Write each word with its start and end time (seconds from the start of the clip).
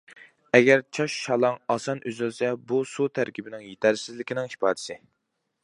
ئەگەر 0.57 0.79
چاچ 0.97 1.17
شالاڭ، 1.25 1.59
ئاسان 1.75 2.01
ئۈزۈلسە، 2.11 2.49
بۇ 2.71 2.81
سۇ 2.95 3.07
تەركىبىنىڭ 3.19 3.69
يېتەرسىزلىكىنىڭ 3.69 4.51
ئىپادىسى. 4.55 4.99